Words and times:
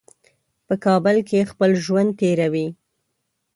په 0.67 0.73
کابل 0.85 1.17
کې 1.29 1.49
خپل 1.51 1.71
ژوند 1.85 2.09
تېروي. 2.19 2.67